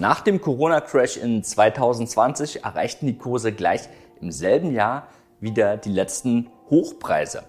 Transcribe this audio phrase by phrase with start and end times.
[0.00, 3.88] Nach dem Corona-Crash in 2020 erreichten die Kurse gleich
[4.20, 5.08] im selben Jahr
[5.40, 7.42] wieder die letzten Hochpreise.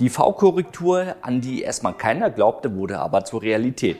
[0.00, 3.98] Die V-Korrektur, an die erstmal keiner glaubte, wurde aber zur Realität.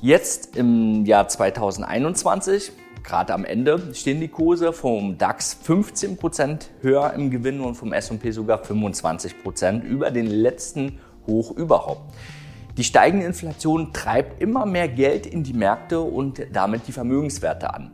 [0.00, 2.70] Jetzt im Jahr 2021,
[3.02, 8.30] gerade am Ende, stehen die Kurse vom DAX 15% höher im Gewinn und vom S&P
[8.30, 12.12] sogar 25% über den letzten Hoch überhaupt.
[12.78, 17.90] Die steigende Inflation treibt immer mehr Geld in die Märkte und damit die Vermögenswerte an.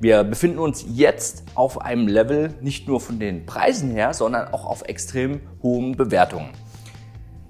[0.00, 4.66] Wir befinden uns jetzt auf einem Level nicht nur von den Preisen her, sondern auch
[4.66, 6.48] auf extrem hohen Bewertungen.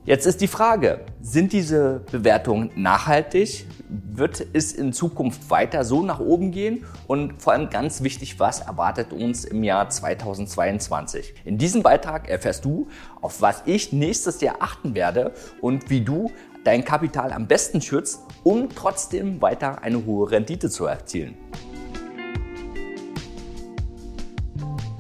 [0.07, 3.67] Jetzt ist die Frage, sind diese Bewertungen nachhaltig?
[3.89, 6.85] Wird es in Zukunft weiter so nach oben gehen?
[7.09, 11.35] Und vor allem ganz wichtig, was erwartet uns im Jahr 2022?
[11.45, 12.87] In diesem Beitrag erfährst du,
[13.21, 16.31] auf was ich nächstes Jahr achten werde und wie du
[16.67, 21.37] dein Kapital am besten schützt, um trotzdem weiter eine hohe Rendite zu erzielen.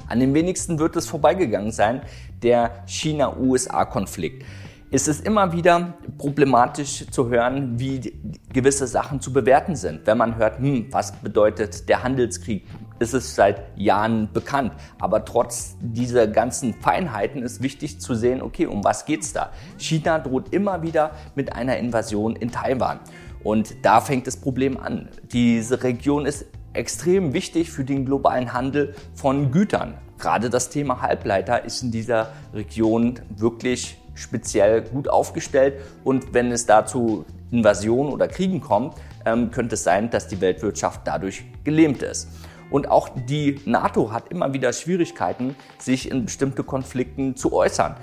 [0.09, 2.03] An den wenigsten wird es vorbeigegangen sein,
[2.42, 4.44] der China-USA-Konflikt.
[4.92, 8.14] Es ist immer wieder problematisch zu hören, wie
[8.53, 10.06] gewisse Sachen zu bewerten sind.
[10.06, 12.64] Wenn man hört, hm, was bedeutet der Handelskrieg,
[12.98, 14.72] ist es seit Jahren bekannt.
[14.98, 19.50] Aber trotz dieser ganzen Feinheiten ist wichtig zu sehen, okay, um was geht's da?
[19.78, 23.00] China droht immer wieder mit einer Invasion in Taiwan.
[23.42, 25.08] Und da fängt das Problem an.
[25.33, 29.94] Diese Region ist extrem wichtig für den globalen Handel von Gütern.
[30.19, 36.66] Gerade das Thema Halbleiter ist in dieser Region wirklich speziell gut aufgestellt und wenn es
[36.66, 38.94] dazu Invasionen oder Kriegen kommt,
[39.25, 42.28] ähm, könnte es sein, dass die Weltwirtschaft dadurch gelähmt ist.
[42.70, 47.97] Und auch die NATO hat immer wieder Schwierigkeiten, sich in bestimmte Konflikten zu äußern.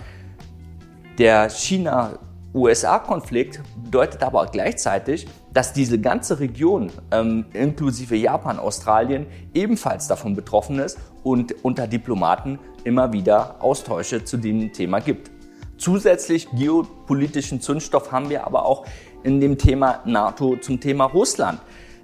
[1.18, 2.18] Der China
[2.54, 10.80] USA-Konflikt bedeutet aber gleichzeitig, dass diese ganze Region, ähm, inklusive Japan, Australien, ebenfalls davon betroffen
[10.80, 15.32] ist und unter Diplomaten immer wieder Austausche zu dem Thema gibt.
[15.78, 18.86] Zusätzlich geopolitischen Zündstoff haben wir aber auch
[19.24, 21.60] in dem Thema NATO zum Thema Russland.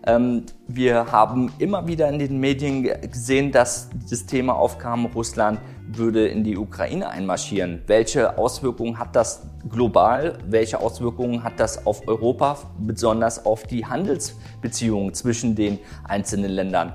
[0.05, 6.27] Ähm, wir haben immer wieder in den Medien gesehen, dass das Thema aufkam, Russland würde
[6.27, 7.81] in die Ukraine einmarschieren.
[7.87, 10.37] Welche Auswirkungen hat das global?
[10.47, 16.93] Welche Auswirkungen hat das auf Europa, besonders auf die Handelsbeziehungen zwischen den einzelnen Ländern?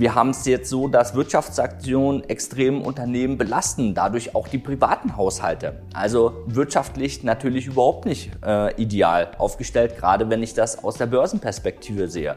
[0.00, 5.82] Wir haben es jetzt so, dass Wirtschaftsaktionen extrem Unternehmen belasten, dadurch auch die privaten Haushalte.
[5.92, 12.08] Also wirtschaftlich natürlich überhaupt nicht äh, ideal aufgestellt, gerade wenn ich das aus der Börsenperspektive
[12.08, 12.36] sehe.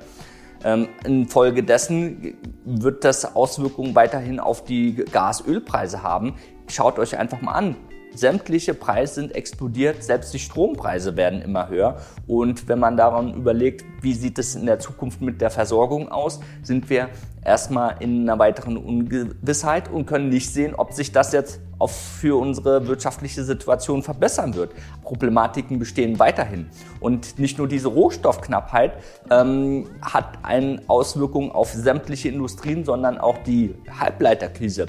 [0.66, 2.36] Ähm, infolgedessen
[2.66, 6.36] wird das Auswirkungen weiterhin auf die Gas-Ölpreise haben.
[6.68, 7.78] Schaut euch einfach mal an.
[8.16, 11.98] Sämtliche Preise sind explodiert, selbst die Strompreise werden immer höher.
[12.28, 16.40] Und wenn man daran überlegt, wie sieht es in der Zukunft mit der Versorgung aus,
[16.62, 17.10] sind wir
[17.44, 22.40] erstmal in einer weiteren Ungewissheit und können nicht sehen, ob sich das jetzt auch für
[22.40, 24.72] unsere wirtschaftliche Situation verbessern wird.
[25.02, 26.68] Problematiken bestehen weiterhin.
[27.00, 28.94] Und nicht nur diese Rohstoffknappheit
[29.30, 34.88] ähm, hat eine Auswirkung auf sämtliche Industrien, sondern auch die Halbleiterkrise,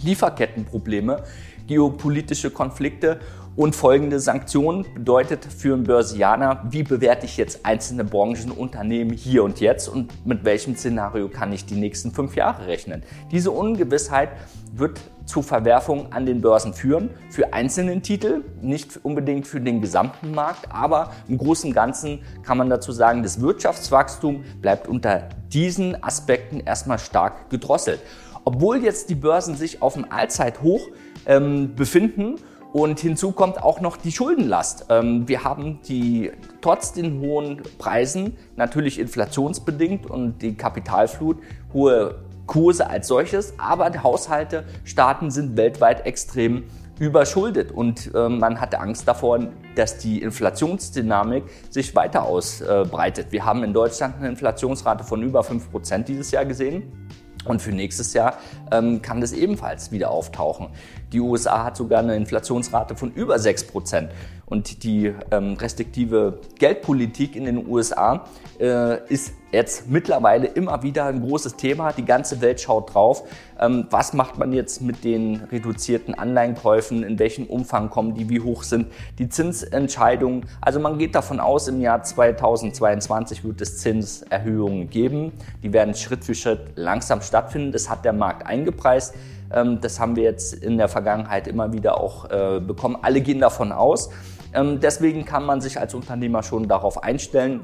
[0.00, 1.22] Lieferkettenprobleme
[1.66, 3.20] geopolitische Konflikte
[3.54, 9.44] und folgende Sanktionen bedeutet für einen Börsianer, wie bewerte ich jetzt einzelne Branchen, Unternehmen hier
[9.44, 13.02] und jetzt und mit welchem Szenario kann ich die nächsten fünf Jahre rechnen.
[13.30, 14.30] Diese Ungewissheit
[14.74, 20.32] wird zu Verwerfungen an den Börsen führen, für einzelne Titel, nicht unbedingt für den gesamten
[20.32, 26.02] Markt, aber im Großen und Ganzen kann man dazu sagen, das Wirtschaftswachstum bleibt unter diesen
[26.02, 28.00] Aspekten erstmal stark gedrosselt.
[28.44, 30.88] Obwohl jetzt die Börsen sich auf dem Allzeithoch
[31.26, 32.36] ähm, befinden.
[32.72, 34.86] Und hinzu kommt auch noch die Schuldenlast.
[34.88, 36.30] Ähm, wir haben die
[36.62, 41.38] trotz den hohen Preisen natürlich inflationsbedingt und die Kapitalflut
[41.74, 42.14] hohe
[42.46, 46.64] Kurse als solches, aber die Haushalte, Staaten sind weltweit extrem
[46.98, 49.40] überschuldet und äh, man hatte Angst davor,
[49.74, 53.28] dass die Inflationsdynamik sich weiter ausbreitet.
[53.30, 57.08] Wir haben in Deutschland eine Inflationsrate von über 5% dieses Jahr gesehen.
[57.44, 58.34] Und für nächstes Jahr
[58.70, 60.68] ähm, kann das ebenfalls wieder auftauchen.
[61.12, 64.10] Die USA hat sogar eine Inflationsrate von über 6 Prozent.
[64.46, 68.26] Und die ähm, restriktive Geldpolitik in den USA
[68.60, 71.92] äh, ist jetzt mittlerweile immer wieder ein großes Thema.
[71.92, 73.24] Die ganze Welt schaut drauf.
[73.58, 77.02] Ähm, was macht man jetzt mit den reduzierten Anleihenkäufen?
[77.02, 78.28] In welchem Umfang kommen die?
[78.28, 78.88] Wie hoch sind
[79.18, 80.44] die Zinsentscheidungen?
[80.60, 85.32] Also man geht davon aus, im Jahr 2022 wird es Zinserhöhungen geben.
[85.62, 87.72] Die werden Schritt für Schritt langsam stattfinden.
[87.72, 89.14] Das hat der Markt eingepreist.
[89.54, 92.96] Ähm, das haben wir jetzt in der Vergangenheit immer wieder auch äh, bekommen.
[93.02, 94.10] Alle gehen davon aus.
[94.54, 97.62] Ähm, deswegen kann man sich als Unternehmer schon darauf einstellen,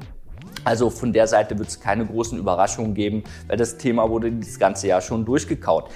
[0.63, 4.59] Also von der Seite wird es keine großen Überraschungen geben, weil das Thema wurde das
[4.59, 5.89] ganze Jahr schon durchgekaut.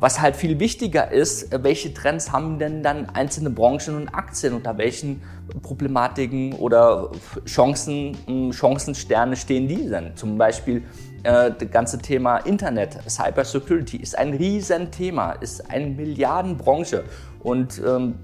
[0.00, 4.54] Was halt viel wichtiger ist, äh, welche Trends haben denn dann einzelne Branchen und Aktien,
[4.54, 5.22] unter welchen
[5.62, 7.10] Problematiken oder
[7.46, 10.16] Chancen, hm, Chancensterne stehen die denn?
[10.16, 10.82] Zum Beispiel
[11.22, 17.04] das ganze Thema Internet, Cybersecurity ist ein Riesenthema, ist eine Milliardenbranche
[17.42, 18.14] und ähm,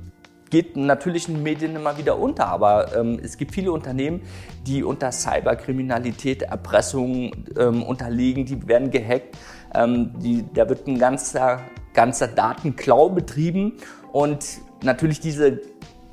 [0.51, 4.23] geht natürlich in den Medien immer wieder unter, aber ähm, es gibt viele Unternehmen,
[4.67, 9.37] die unter Cyberkriminalität, Erpressung ähm, unterliegen, die werden gehackt.
[9.75, 11.61] Ähm, die, da wird ein ganzer,
[11.95, 13.75] ganzer Datenklau betrieben.
[14.13, 15.61] Und natürlich diese,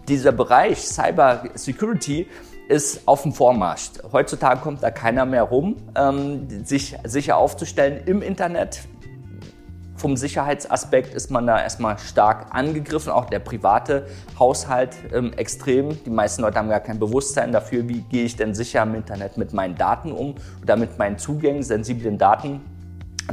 [0.08, 2.28] dieser Bereich Cyber Security
[2.68, 3.92] ist auf dem Vormarsch.
[4.12, 8.82] Heutzutage kommt da keiner mehr rum, ähm, sich sicher aufzustellen im Internet.
[9.96, 14.08] Vom Sicherheitsaspekt ist man da erstmal stark angegriffen, auch der private
[14.38, 16.04] Haushalt ähm, extrem.
[16.04, 19.38] Die meisten Leute haben gar kein Bewusstsein dafür, wie gehe ich denn sicher im Internet
[19.38, 22.62] mit meinen Daten um oder mit meinen Zugängen, sensiblen Daten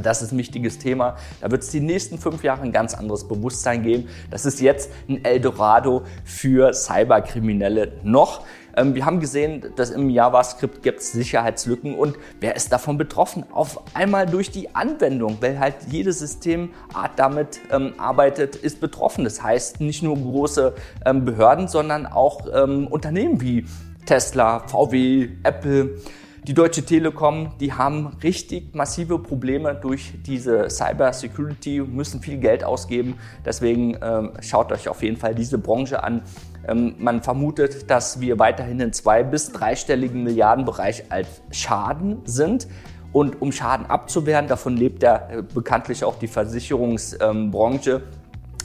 [0.01, 1.17] das ist ein wichtiges Thema.
[1.41, 4.07] Da wird es die nächsten fünf Jahre ein ganz anderes Bewusstsein geben.
[4.31, 8.45] Das ist jetzt ein Eldorado für Cyberkriminelle noch.
[8.75, 13.45] Ähm, wir haben gesehen, dass im JavaScript gibt es Sicherheitslücken und wer ist davon betroffen?
[13.53, 19.23] Auf einmal durch die Anwendung, weil halt jede Systemart damit ähm, arbeitet, ist betroffen.
[19.23, 20.73] Das heißt nicht nur große
[21.05, 23.65] ähm, Behörden, sondern auch ähm, Unternehmen wie
[24.05, 25.97] Tesla, VW, Apple.
[26.45, 32.65] Die Deutsche Telekom, die haben richtig massive Probleme durch diese Cyber Security, müssen viel Geld
[32.65, 33.17] ausgeben.
[33.45, 36.21] Deswegen ähm, schaut euch auf jeden Fall diese Branche an.
[36.67, 42.67] Ähm, man vermutet, dass wir weiterhin in zwei bis dreistelligen Milliardenbereich als Schaden sind.
[43.13, 48.01] Und um Schaden abzuwehren, davon lebt ja äh, bekanntlich auch die Versicherungsbranche, ähm,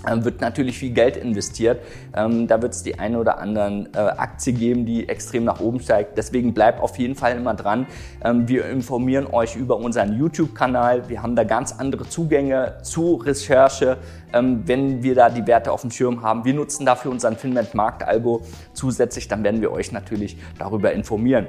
[0.05, 1.81] wird natürlich viel Geld investiert.
[2.15, 5.81] Ähm, da wird es die eine oder anderen äh, Aktie geben, die extrem nach oben
[5.81, 6.17] steigt.
[6.17, 7.87] Deswegen bleibt auf jeden Fall immer dran.
[8.25, 11.09] Ähm, wir informieren euch über unseren YouTube-Kanal.
[11.09, 13.99] Wir haben da ganz andere Zugänge zu Recherche,
[14.31, 16.45] wenn wir da die Werte auf dem Schirm haben.
[16.45, 18.43] Wir nutzen dafür unseren Finment Marktalgo
[18.75, 19.27] zusätzlich.
[19.27, 21.47] Dann werden wir euch natürlich darüber informieren.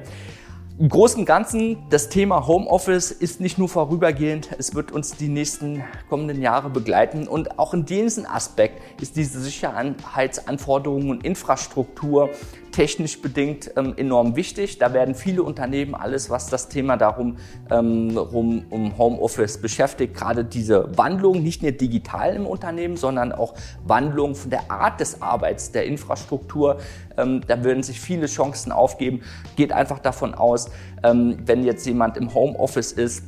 [0.79, 5.27] Im Großen und Ganzen, das Thema Homeoffice ist nicht nur vorübergehend, es wird uns die
[5.27, 7.27] nächsten kommenden Jahre begleiten.
[7.27, 12.29] Und auch in diesem Aspekt ist diese Sicherheitsanforderungen und Infrastruktur
[12.71, 14.77] technisch bedingt ähm, enorm wichtig.
[14.77, 17.37] Da werden viele Unternehmen alles, was das Thema darum
[17.69, 23.53] ähm, rum, um Homeoffice beschäftigt, gerade diese Wandlung, nicht nur digital im Unternehmen, sondern auch
[23.85, 26.77] Wandlung von der Art des Arbeits, der Infrastruktur.
[27.17, 29.21] Ähm, da würden sich viele Chancen aufgeben.
[29.55, 30.69] Geht einfach davon aus,
[31.03, 33.23] ähm, wenn jetzt jemand im Homeoffice ist,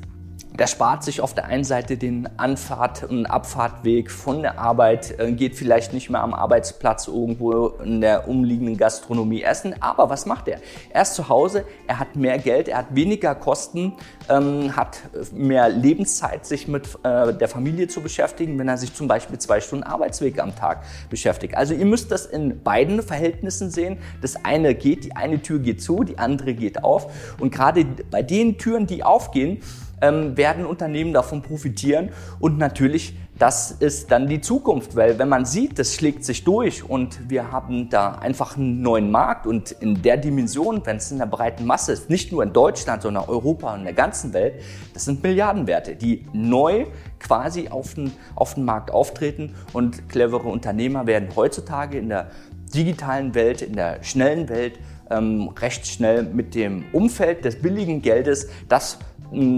[0.54, 5.32] der spart sich auf der einen Seite den Anfahrt- und Abfahrtweg von der Arbeit, äh,
[5.32, 9.76] geht vielleicht nicht mehr am Arbeitsplatz irgendwo in der umliegenden Gastronomie essen.
[9.82, 10.60] Aber was macht er?
[10.90, 13.94] Er ist zu Hause, er hat mehr Geld, er hat weniger Kosten,
[14.30, 15.00] ähm, hat
[15.34, 19.62] mehr Lebenszeit, sich mit äh, der Familie zu beschäftigen, wenn er sich zum Beispiel zwei
[19.62, 21.56] Stunden Arbeitsweg am Tag beschäftigt.
[21.56, 24.00] Also ihr müsst das in beiden Verhältnissen sehen.
[24.22, 27.12] Das eine geht, die eine Tür geht zu, die andere geht auf.
[27.40, 29.62] Und gerade bei den Türen, die aufgehen,
[30.02, 32.10] ähm, werden Unternehmen davon profitieren.
[32.40, 36.88] Und natürlich das ist dann die Zukunft, weil wenn man sieht, das schlägt sich durch
[36.88, 41.18] und wir haben da einfach einen neuen Markt und in der Dimension, wenn es in
[41.18, 44.62] der breiten Masse ist, nicht nur in Deutschland, sondern Europa und in der ganzen Welt,
[44.94, 46.86] das sind Milliardenwerte, die neu
[47.18, 49.56] quasi auf den, auf den Markt auftreten.
[49.74, 52.30] Und clevere Unternehmer werden heutzutage in der
[52.76, 54.78] digitalen Welt, in der schnellen Welt
[55.10, 59.00] ähm, recht schnell mit dem Umfeld des billigen Geldes das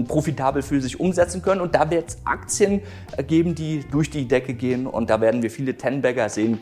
[0.06, 1.60] profitabel für sich umsetzen können.
[1.60, 2.82] Und da wird es Aktien
[3.16, 4.86] äh, geben, die durch die Decke gehen.
[4.86, 6.60] Und da werden wir viele Ten-Bagger sehen,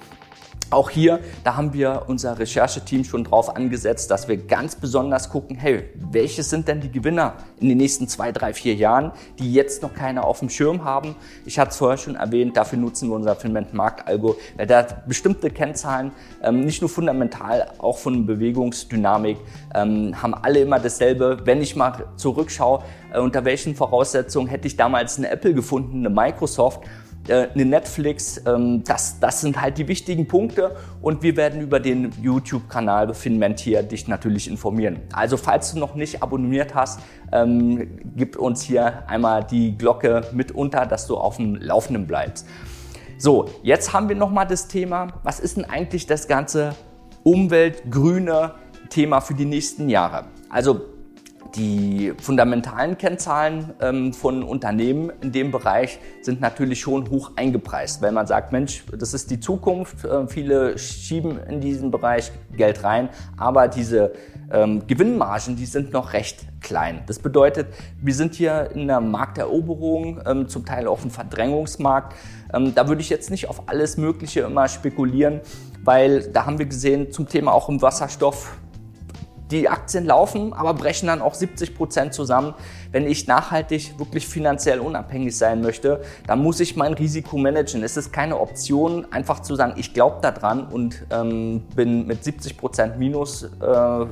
[0.73, 5.57] auch hier, da haben wir unser Rechercheteam schon drauf angesetzt, dass wir ganz besonders gucken,
[5.57, 9.83] hey, welche sind denn die Gewinner in den nächsten zwei, drei, vier Jahren, die jetzt
[9.83, 11.15] noch keiner auf dem Schirm haben.
[11.45, 15.51] Ich hatte es vorher schon erwähnt, dafür nutzen wir unser Filment Marktalgo, weil da bestimmte
[15.51, 16.13] Kennzahlen,
[16.43, 19.39] ähm, nicht nur fundamental, auch von Bewegungsdynamik,
[19.75, 21.39] ähm, haben alle immer dasselbe.
[21.45, 26.11] Wenn ich mal zurückschaue, äh, unter welchen Voraussetzungen hätte ich damals eine Apple gefunden, eine
[26.11, 26.83] Microsoft,
[27.29, 31.79] äh, eine Netflix, ähm, das, das sind halt die wichtigen Punkte und wir werden über
[31.79, 35.01] den YouTube-Kanal Finment hier dich natürlich informieren.
[35.13, 37.01] Also falls du noch nicht abonniert hast,
[37.31, 42.47] ähm, gib uns hier einmal die Glocke mit unter, dass du auf dem Laufenden bleibst.
[43.19, 46.75] So, jetzt haben wir nochmal das Thema, was ist denn eigentlich das ganze
[47.23, 48.55] umweltgrüne
[48.91, 50.25] Thema für die nächsten Jahre?
[50.51, 50.92] Also
[51.55, 58.13] die fundamentalen Kennzahlen ähm, von Unternehmen in dem Bereich sind natürlich schon hoch eingepreist, weil
[58.13, 60.05] man sagt, Mensch, das ist die Zukunft.
[60.05, 64.13] Äh, viele schieben in diesen Bereich Geld rein, aber diese
[64.51, 67.03] ähm, Gewinnmargen, die sind noch recht klein.
[67.07, 67.69] Das bedeutet,
[68.01, 72.15] wir sind hier in der Markteroberung, ähm, zum Teil auf dem Verdrängungsmarkt.
[72.75, 75.41] Da würde ich jetzt nicht auf alles Mögliche immer spekulieren,
[75.83, 78.59] weil da haben wir gesehen, zum Thema auch im Wasserstoff,
[79.53, 82.55] die Aktien laufen, aber brechen dann auch 70 Prozent zusammen.
[82.91, 87.83] Wenn ich nachhaltig wirklich finanziell unabhängig sein möchte, dann muss ich mein Risiko managen.
[87.83, 92.57] Es ist keine Option, einfach zu sagen, ich glaube daran und ähm, bin mit 70
[92.57, 94.07] Prozent Minus äh,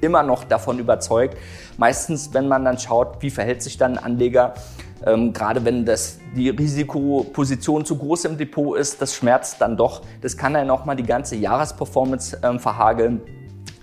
[0.00, 1.36] immer noch davon überzeugt.
[1.76, 4.54] Meistens, wenn man dann schaut, wie verhält sich dann ein Anleger,
[5.04, 10.02] ähm, gerade wenn das, die Risikoposition zu groß im Depot ist, das schmerzt dann doch.
[10.22, 13.20] Das kann dann nochmal die ganze Jahresperformance ähm, verhageln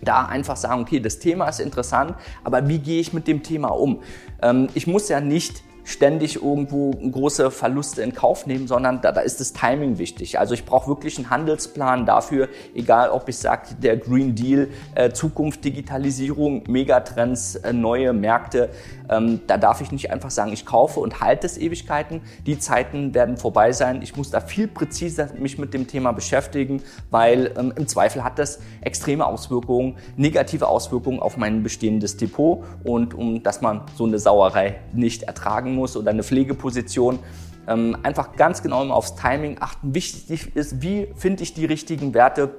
[0.05, 3.69] da einfach sagen, okay, das Thema ist interessant, aber wie gehe ich mit dem Thema
[3.69, 4.01] um?
[4.41, 9.21] Ähm, ich muss ja nicht ständig irgendwo große Verluste in Kauf nehmen, sondern da, da
[9.21, 10.39] ist das Timing wichtig.
[10.39, 15.11] Also ich brauche wirklich einen Handelsplan dafür, egal ob ich sage, der Green Deal, äh,
[15.11, 18.69] Zukunft, Digitalisierung, Megatrends, äh, neue Märkte,
[19.09, 22.21] ähm, da darf ich nicht einfach sagen, ich kaufe und halte es Ewigkeiten.
[22.45, 24.01] Die Zeiten werden vorbei sein.
[24.01, 28.39] Ich muss da viel präziser mich mit dem Thema beschäftigen, weil ähm, im Zweifel hat
[28.39, 34.19] das extreme Auswirkungen, negative Auswirkungen auf mein bestehendes Depot und um dass man so eine
[34.19, 37.19] Sauerei nicht ertragen muss oder eine Pflegeposition.
[37.67, 39.95] Ähm, einfach ganz genau aufs Timing achten.
[39.95, 42.57] Wichtig ist, wie finde ich die richtigen Werte,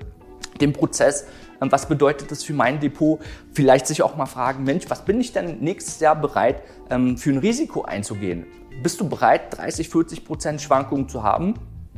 [0.61, 1.26] den Prozess,
[1.61, 3.21] ähm, was bedeutet das für mein Depot?
[3.52, 7.30] Vielleicht sich auch mal fragen, Mensch, was bin ich denn nächstes Jahr bereit ähm, für
[7.30, 8.47] ein Risiko einzugehen?
[8.83, 11.54] Bist du bereit, 30, 40 Prozent Schwankungen zu haben?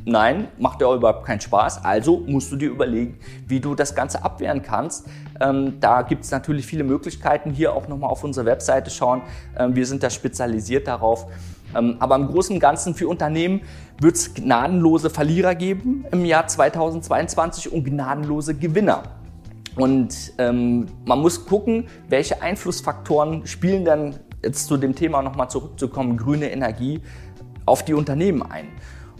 [0.09, 1.83] Nein, macht ja überhaupt keinen Spaß.
[1.83, 5.05] Also musst du dir überlegen, wie du das Ganze abwehren kannst.
[5.41, 7.51] Ähm, da gibt es natürlich viele Möglichkeiten.
[7.51, 9.21] Hier auch nochmal auf unsere Webseite schauen.
[9.57, 11.27] Ähm, wir sind da spezialisiert darauf.
[11.75, 13.63] Ähm, aber im Großen und Ganzen für Unternehmen
[13.99, 19.03] wird es gnadenlose Verlierer geben im Jahr 2022 und gnadenlose Gewinner.
[19.75, 26.15] Und ähm, man muss gucken, welche Einflussfaktoren spielen dann, jetzt zu dem Thema nochmal zurückzukommen,
[26.15, 27.01] grüne Energie,
[27.65, 28.69] auf die Unternehmen ein.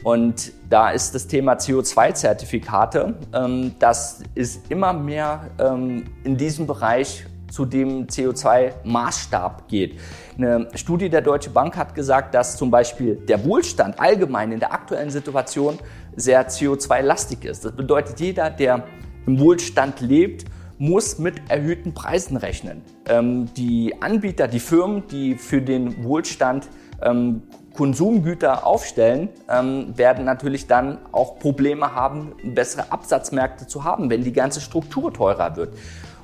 [0.03, 7.25] Und da ist das Thema CO2-Zertifikate, ähm, das ist immer mehr ähm, in diesem Bereich
[7.51, 9.99] zu dem CO2-Maßstab geht.
[10.37, 14.73] Eine Studie der Deutsche Bank hat gesagt, dass zum Beispiel der Wohlstand allgemein in der
[14.73, 15.79] aktuellen Situation
[16.15, 17.65] sehr CO2-lastig ist.
[17.65, 18.83] Das bedeutet, jeder, der
[19.25, 20.45] im Wohlstand lebt,
[20.77, 22.81] muss mit erhöhten Preisen rechnen.
[23.07, 26.67] Ähm, die Anbieter, die Firmen, die für den Wohlstand
[27.01, 27.41] ähm,
[27.77, 34.33] Konsumgüter aufstellen, ähm, werden natürlich dann auch Probleme haben, bessere Absatzmärkte zu haben, wenn die
[34.33, 35.75] ganze Struktur teurer wird.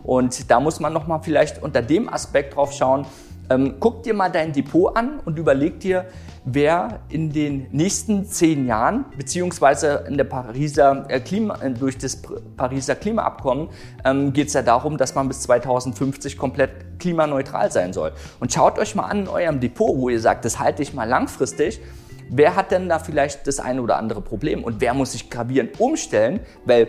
[0.03, 3.05] Und da muss man nochmal vielleicht unter dem Aspekt drauf schauen,
[3.49, 6.05] ähm, guck dir mal dein Depot an und überleg dir,
[6.45, 12.21] wer in den nächsten zehn Jahren, beziehungsweise in der Pariser äh, Klima, äh, durch das
[12.57, 13.69] Pariser Klimaabkommen
[14.05, 18.11] ähm, geht es ja darum, dass man bis 2050 komplett klimaneutral sein soll.
[18.39, 21.07] Und schaut euch mal an in eurem Depot, wo ihr sagt, das halte ich mal
[21.07, 21.81] langfristig.
[22.29, 25.79] Wer hat denn da vielleicht das eine oder andere Problem und wer muss sich gravierend
[25.79, 26.39] umstellen?
[26.65, 26.87] Weil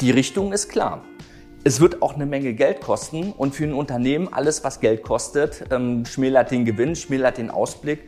[0.00, 1.02] die Richtung ist klar.
[1.66, 5.64] Es wird auch eine Menge Geld kosten und für ein Unternehmen alles, was Geld kostet,
[5.70, 8.00] ähm, schmälert den Gewinn, schmälert den Ausblick,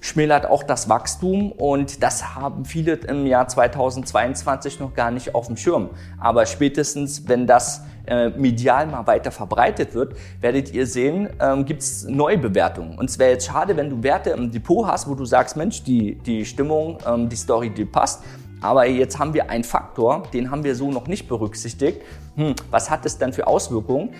[0.00, 5.46] schmälert auch das Wachstum und das haben viele im Jahr 2022 noch gar nicht auf
[5.46, 5.90] dem Schirm.
[6.18, 11.82] Aber spätestens, wenn das äh, medial mal weiter verbreitet wird, werdet ihr sehen, ähm, gibt
[11.82, 12.96] es Neubewertungen.
[12.98, 15.82] Und es wäre jetzt schade, wenn du Werte im Depot hast, wo du sagst, Mensch,
[15.82, 18.22] die, die Stimmung, ähm, die Story, die passt.
[18.62, 22.02] Aber jetzt haben wir einen Faktor, den haben wir so noch nicht berücksichtigt.
[22.36, 24.14] Hm, was hat es denn für Auswirkungen?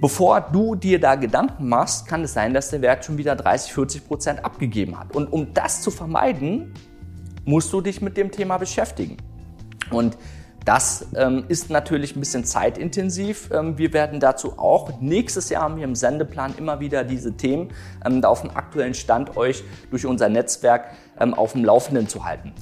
[0.00, 3.72] Bevor du dir da Gedanken machst, kann es sein, dass der Wert schon wieder 30,
[3.72, 5.14] 40 Prozent abgegeben hat.
[5.14, 6.74] Und um das zu vermeiden,
[7.44, 9.16] musst du dich mit dem Thema beschäftigen.
[9.90, 10.18] Und
[10.64, 13.50] das ähm, ist natürlich ein bisschen zeitintensiv.
[13.52, 17.70] Ähm, wir werden dazu auch nächstes Jahr haben wir im Sendeplan immer wieder diese Themen
[18.04, 22.52] ähm, auf dem aktuellen Stand euch durch unser Netzwerk ähm, auf dem Laufenden zu halten.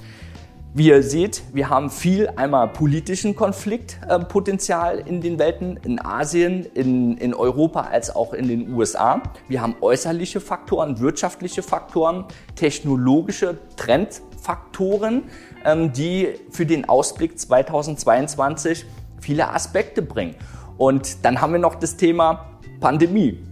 [0.77, 7.17] Wie ihr seht, wir haben viel einmal politischen Konfliktpotenzial in den Welten, in Asien, in,
[7.17, 9.23] in Europa als auch in den USA.
[9.49, 15.23] Wir haben äußerliche Faktoren, wirtschaftliche Faktoren, technologische Trendfaktoren,
[15.65, 18.85] ähm, die für den Ausblick 2022
[19.19, 20.35] viele Aspekte bringen.
[20.77, 23.43] Und dann haben wir noch das Thema Pandemie.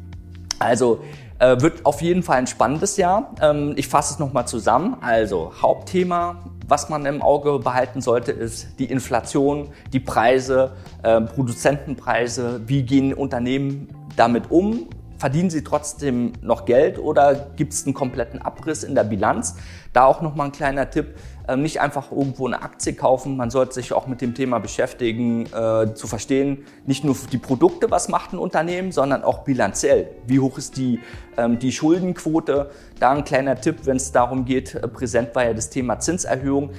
[0.58, 1.00] Also
[1.38, 3.34] äh, wird auf jeden Fall ein spannendes Jahr.
[3.40, 4.98] Ähm, ich fasse es nochmal zusammen.
[5.00, 12.62] Also Hauptthema was man im Auge behalten sollte, ist die Inflation, die Preise, äh, Produzentenpreise,
[12.66, 18.42] wie gehen Unternehmen damit um, verdienen sie trotzdem noch Geld oder gibt es einen kompletten
[18.42, 19.56] Abriss in der Bilanz?
[19.92, 21.14] Da auch nochmal ein kleiner Tipp,
[21.56, 25.94] nicht einfach irgendwo eine Aktie kaufen, man sollte sich auch mit dem Thema beschäftigen, äh,
[25.94, 30.08] zu verstehen, nicht nur die Produkte, was macht ein Unternehmen, sondern auch bilanziell.
[30.26, 31.00] Wie hoch ist die,
[31.36, 32.70] ähm, die Schuldenquote?
[32.98, 36.70] Da ein kleiner Tipp, wenn es darum geht, äh, präsent war ja das Thema Zinserhöhung.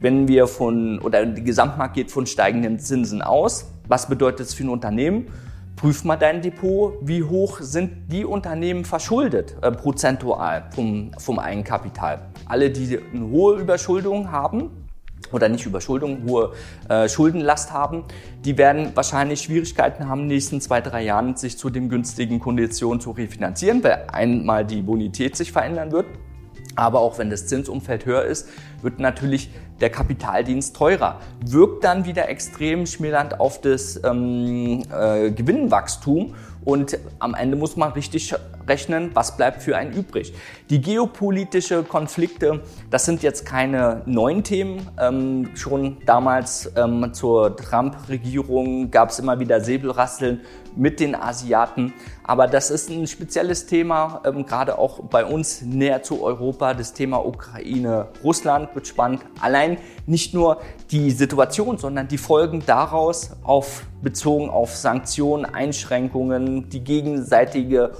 [0.00, 4.64] Wenn wir von, oder der Gesamtmarkt geht von steigenden Zinsen aus, was bedeutet es für
[4.64, 5.28] ein Unternehmen?
[5.76, 12.31] Prüf mal dein Depot, wie hoch sind die Unternehmen verschuldet, äh, prozentual vom, vom Eigenkapital.
[12.52, 14.68] Alle, die eine hohe Überschuldung haben,
[15.32, 16.52] oder nicht Überschuldung, hohe
[16.90, 18.04] äh, Schuldenlast haben,
[18.44, 22.40] die werden wahrscheinlich Schwierigkeiten haben, in den nächsten zwei, drei Jahren sich zu den günstigen
[22.40, 26.04] Konditionen zu refinanzieren, weil einmal die Bonität sich verändern wird.
[26.76, 28.48] Aber auch wenn das Zinsumfeld höher ist,
[28.82, 29.48] wird natürlich
[29.80, 31.20] der Kapitaldienst teurer.
[31.46, 36.34] Wirkt dann wieder extrem schmälern auf das ähm, äh, Gewinnwachstum
[36.66, 38.34] und am Ende muss man richtig
[38.66, 40.32] rechnen, was bleibt für einen übrig.
[40.70, 44.88] Die geopolitische Konflikte, das sind jetzt keine neuen Themen.
[45.00, 50.40] Ähm, schon damals ähm, zur Trump-Regierung gab es immer wieder Säbelrasseln
[50.76, 51.92] mit den Asiaten.
[52.24, 56.74] Aber das ist ein spezielles Thema, ähm, gerade auch bei uns näher zu Europa.
[56.74, 59.22] Das Thema Ukraine, Russland wird spannend.
[59.40, 66.80] Allein nicht nur die Situation, sondern die Folgen daraus auf, bezogen auf Sanktionen, Einschränkungen, die
[66.80, 67.92] gegenseitige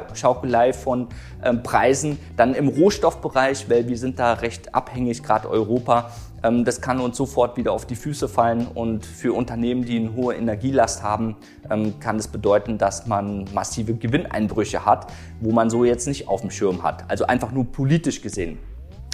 [0.00, 1.08] Hochschaukelei von
[1.44, 6.10] ähm, Preisen, dann im Rohstoffbereich, weil wir sind da recht abhängig, gerade Europa
[6.42, 10.14] ähm, das kann uns sofort wieder auf die Füße fallen und für Unternehmen, die eine
[10.14, 11.36] hohe Energielast haben,
[11.70, 15.06] ähm, kann das bedeuten, dass man massive Gewinneinbrüche hat,
[15.40, 17.08] wo man so jetzt nicht auf dem Schirm hat.
[17.08, 18.58] Also einfach nur politisch gesehen.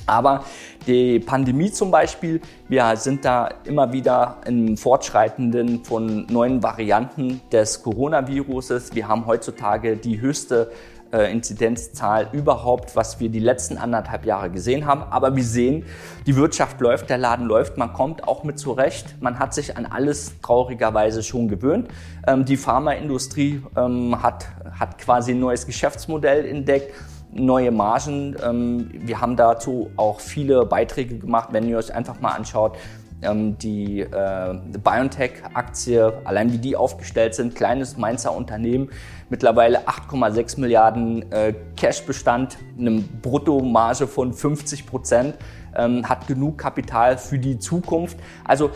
[0.09, 0.45] Aber
[0.87, 7.83] die Pandemie zum Beispiel, wir sind da immer wieder im Fortschreitenden von neuen Varianten des
[7.83, 8.95] Coronaviruses.
[8.95, 10.71] Wir haben heutzutage die höchste
[11.13, 15.03] äh, Inzidenzzahl überhaupt, was wir die letzten anderthalb Jahre gesehen haben.
[15.03, 15.85] Aber wir sehen,
[16.27, 19.17] die Wirtschaft läuft, der Laden läuft, man kommt auch mit zurecht.
[19.21, 21.89] Man hat sich an alles traurigerweise schon gewöhnt.
[22.27, 24.47] Ähm, die Pharmaindustrie ähm, hat,
[24.79, 26.95] hat quasi ein neues Geschäftsmodell entdeckt
[27.33, 28.37] neue Margen.
[28.43, 32.77] Ähm, wir haben dazu auch viele Beiträge gemacht, wenn ihr euch einfach mal anschaut,
[33.23, 38.91] ähm, die äh, BioNTech-Aktie, allein wie die aufgestellt sind, kleines Mainzer Unternehmen,
[39.29, 45.35] mittlerweile 8,6 Milliarden äh, Cashbestand, eine Bruttomarge von 50 Prozent,
[45.77, 48.19] ähm, hat genug Kapital für die Zukunft.
[48.45, 48.71] Also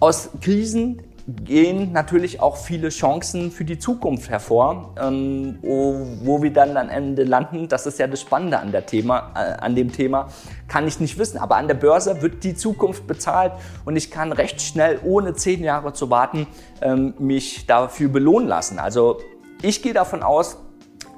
[0.00, 6.76] aus Krisen gehen natürlich auch viele Chancen für die Zukunft hervor, ähm, wo, wir dann
[6.78, 7.68] am Ende landen.
[7.68, 10.28] Das ist ja das Spannende an, der Thema, äh, an dem Thema.
[10.68, 13.52] Kann ich nicht wissen, aber an der Börse wird die Zukunft bezahlt
[13.84, 16.46] und ich kann recht schnell, ohne zehn Jahre zu warten,
[16.80, 18.78] ähm, mich dafür belohnen lassen.
[18.78, 19.18] Also
[19.60, 20.56] ich gehe davon aus,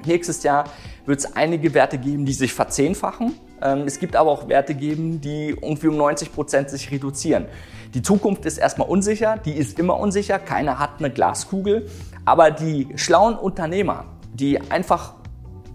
[0.05, 0.65] nächstes Jahr
[1.07, 3.35] wird es einige Werte geben, die sich verzehnfachen.
[3.63, 7.47] Ähm, es gibt aber auch Werte geben, die irgendwie um 90 Prozent sich reduzieren.
[7.95, 11.89] Die Zukunft ist erstmal unsicher, die ist immer unsicher, keiner hat eine Glaskugel,
[12.25, 15.15] aber die schlauen Unternehmer, die einfach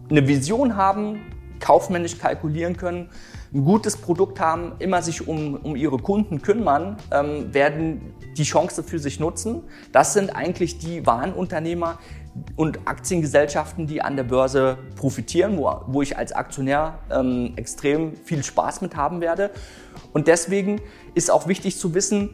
[0.09, 1.19] eine Vision haben,
[1.59, 3.09] kaufmännisch kalkulieren können,
[3.53, 8.83] ein gutes Produkt haben, immer sich um, um ihre Kunden kümmern, ähm, werden die Chance
[8.83, 9.63] für sich nutzen.
[9.91, 11.97] Das sind eigentlich die wahren Unternehmer,
[12.55, 18.43] und Aktiengesellschaften, die an der Börse profitieren, wo, wo ich als Aktionär ähm, extrem viel
[18.43, 19.51] Spaß mit haben werde.
[20.13, 20.81] Und deswegen
[21.13, 22.29] ist auch wichtig zu wissen,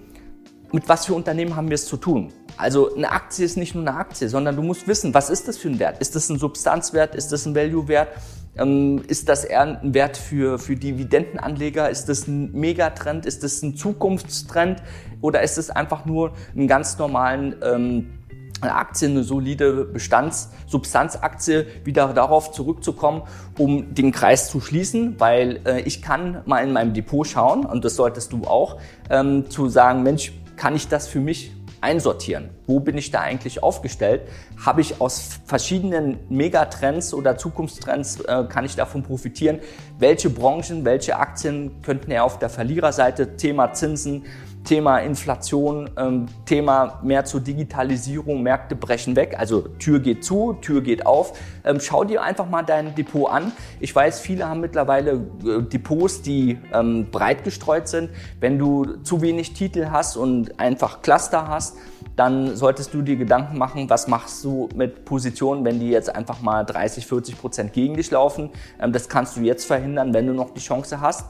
[0.72, 2.32] mit was für Unternehmen haben wir es zu tun.
[2.58, 5.58] Also eine Aktie ist nicht nur eine Aktie, sondern du musst wissen, was ist das
[5.58, 6.00] für ein Wert?
[6.00, 7.16] Ist das ein Substanzwert?
[7.16, 8.10] Ist das ein Value-Wert?
[8.58, 11.90] Ähm, ist das eher ein Wert für, für Dividendenanleger?
[11.90, 13.26] Ist das ein Megatrend?
[13.26, 14.82] Ist das ein Zukunftstrend?
[15.22, 18.21] Oder ist es einfach nur einen ganz normalen ähm,
[18.62, 23.24] eine Aktie, eine solide Bestandssubstanzaktie, wieder darauf zurückzukommen,
[23.58, 27.84] um den Kreis zu schließen, weil äh, ich kann mal in meinem Depot schauen, und
[27.84, 28.78] das solltest du auch,
[29.10, 32.50] ähm, zu sagen, Mensch, kann ich das für mich einsortieren?
[32.68, 34.22] Wo bin ich da eigentlich aufgestellt?
[34.64, 39.60] Habe ich aus verschiedenen Megatrends oder Zukunftstrends, äh, kann ich davon profitieren?
[39.98, 44.26] Welche Branchen, welche Aktien könnten eher auf der Verliererseite, Thema Zinsen,
[44.64, 50.82] Thema Inflation, ähm, Thema mehr zur Digitalisierung, Märkte brechen weg, also Tür geht zu, Tür
[50.82, 51.38] geht auf.
[51.64, 53.52] Ähm, schau dir einfach mal dein Depot an.
[53.80, 55.14] Ich weiß, viele haben mittlerweile
[55.46, 58.12] äh, Depots, die ähm, breit gestreut sind.
[58.40, 61.78] Wenn du zu wenig Titel hast und einfach Cluster hast,
[62.16, 66.42] dann solltest du dir Gedanken machen, was machst du mit Positionen, wenn die jetzt einfach
[66.42, 68.52] mal 30, 40 Prozent gegen dich laufen.
[68.80, 71.26] Ähm, das kannst du jetzt verhindern, wenn du noch die Chance hast.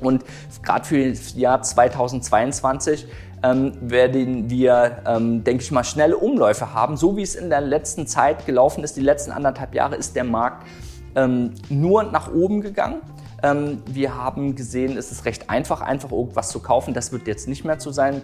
[0.00, 0.24] Und
[0.62, 3.06] gerade für das Jahr 2022
[3.42, 6.96] ähm, werden wir, ähm, denke ich mal, schnelle Umläufe haben.
[6.96, 10.24] So wie es in der letzten Zeit gelaufen ist, die letzten anderthalb Jahre, ist der
[10.24, 10.66] Markt
[11.14, 13.00] ähm, nur nach oben gegangen.
[13.42, 16.94] Ähm, wir haben gesehen, es ist recht einfach, einfach irgendwas zu kaufen.
[16.94, 18.22] Das wird jetzt nicht mehr zu sein.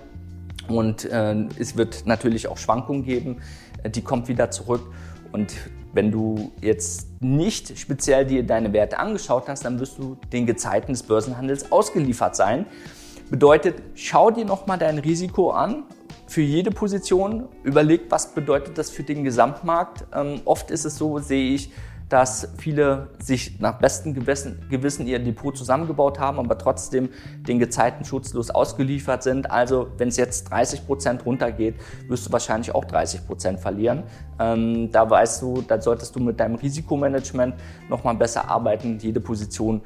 [0.68, 3.38] Und äh, es wird natürlich auch Schwankungen geben.
[3.82, 4.82] Äh, die kommt wieder zurück.
[5.32, 5.54] Und
[5.96, 10.92] wenn du jetzt nicht speziell dir deine Werte angeschaut hast, dann wirst du den Gezeiten
[10.92, 12.66] des Börsenhandels ausgeliefert sein.
[13.30, 15.84] Bedeutet, schau dir nochmal dein Risiko an
[16.28, 17.48] für jede Position.
[17.64, 20.04] Überleg, was bedeutet das für den Gesamtmarkt.
[20.14, 21.70] Ähm, oft ist es so, sehe ich,
[22.08, 27.08] dass viele sich nach bestem Gewissen ihr Depot zusammengebaut haben, aber trotzdem
[27.48, 29.50] den Gezeiten schutzlos ausgeliefert sind.
[29.50, 31.74] Also wenn es jetzt 30 Prozent runtergeht,
[32.08, 34.04] wirst du wahrscheinlich auch 30 Prozent verlieren.
[34.38, 37.54] Ähm, da weißt du, da solltest du mit deinem Risikomanagement
[37.88, 39.82] nochmal besser arbeiten, jede Position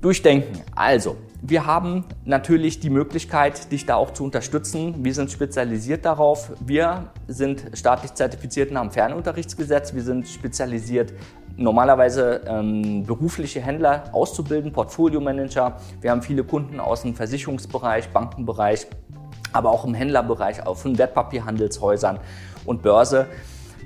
[0.00, 0.62] durchdenken.
[0.74, 5.04] Also, wir haben natürlich die Möglichkeit, dich da auch zu unterstützen.
[5.04, 6.52] Wir sind spezialisiert darauf.
[6.60, 9.94] Wir sind staatlich zertifiziert nach dem Fernunterrichtsgesetz.
[9.94, 11.12] Wir sind spezialisiert
[11.56, 15.76] normalerweise ähm, berufliche Händler auszubilden, Portfolio-Manager.
[16.00, 18.86] Wir haben viele Kunden aus dem Versicherungsbereich, Bankenbereich,
[19.52, 22.20] aber auch im Händlerbereich, auch von Wertpapierhandelshäusern
[22.64, 23.26] und Börse.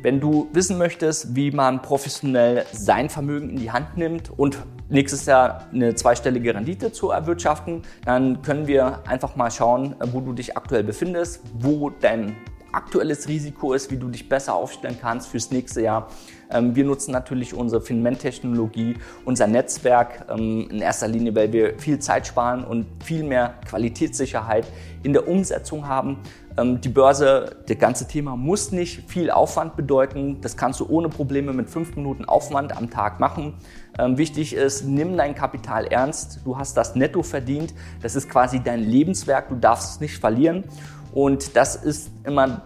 [0.03, 4.59] Wenn du wissen möchtest, wie man professionell sein Vermögen in die Hand nimmt und
[4.91, 10.35] nächstes Jahr eine zweistellige Rendite zu erwirtschaften, dann können wir einfach mal schauen, wo du
[10.35, 12.37] dich aktuell befindest, wo dein
[12.75, 16.09] aktuelles Risiko ist, wie du dich besser aufstellen kannst fürs nächste Jahr.
[16.51, 21.99] Ähm, wir nutzen natürlich unsere Finment-Technologie, unser Netzwerk ähm, in erster Linie, weil wir viel
[21.99, 24.67] Zeit sparen und viel mehr Qualitätssicherheit
[25.03, 26.19] in der Umsetzung haben.
[26.57, 30.41] Ähm, die Börse, das ganze Thema muss nicht viel Aufwand bedeuten.
[30.41, 33.55] Das kannst du ohne Probleme mit fünf Minuten Aufwand am Tag machen.
[33.97, 36.41] Wichtig ist, nimm dein Kapital ernst.
[36.45, 37.73] Du hast das netto verdient.
[38.03, 39.51] Das ist quasi dein Lebenswerk.
[39.51, 40.65] Du darfst es nicht verlieren.
[41.13, 42.63] Und das ist immer,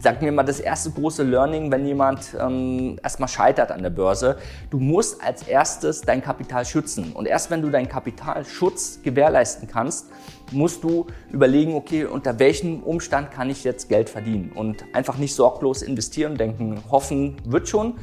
[0.00, 4.38] sag mir mal, das erste große Learning, wenn jemand ähm, erstmal scheitert an der Börse.
[4.70, 7.12] Du musst als erstes dein Kapital schützen.
[7.12, 10.06] Und erst wenn du deinen Kapitalschutz gewährleisten kannst,
[10.52, 14.52] musst du überlegen, okay, unter welchem Umstand kann ich jetzt Geld verdienen?
[14.54, 17.98] Und einfach nicht sorglos investieren, denken, hoffen wird schon,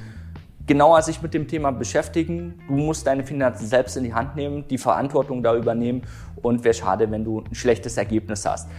[0.68, 2.60] genauer sich mit dem Thema beschäftigen.
[2.68, 6.04] Du musst deine Finanzen selbst in die Hand nehmen, die Verantwortung da übernehmen
[6.44, 8.70] und wäre schade, wenn du ein schlechtes Ergebnis hast.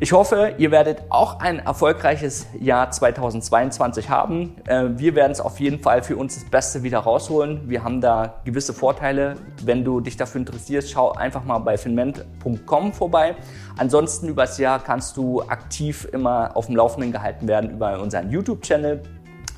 [0.00, 4.54] Ich hoffe, ihr werdet auch ein erfolgreiches Jahr 2022 haben.
[4.64, 7.68] Äh, wir werden es auf jeden Fall für uns das Beste wieder rausholen.
[7.68, 9.34] Wir haben da gewisse Vorteile.
[9.64, 13.34] Wenn du dich dafür interessierst, schau einfach mal bei finment.com vorbei.
[13.76, 19.02] Ansonsten übers Jahr kannst du aktiv immer auf dem Laufenden gehalten werden über unseren YouTube-Channel.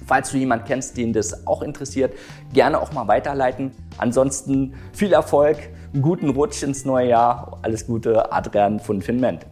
[0.06, 2.14] Falls du jemanden kennst, den das auch interessiert,
[2.54, 3.72] gerne auch mal weiterleiten.
[3.98, 5.58] Ansonsten viel Erfolg,
[5.92, 7.58] einen guten Rutsch ins neue Jahr.
[7.60, 9.44] Alles Gute, Adrian von Finment.